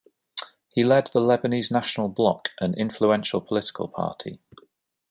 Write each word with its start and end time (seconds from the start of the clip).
He 0.69 0.83
led 0.83 1.11
the 1.13 1.19
Lebanese 1.19 1.71
National 1.71 2.09
Bloc, 2.09 2.49
an 2.59 2.73
influential 2.73 3.39
political 3.39 3.87
party. 3.87 4.39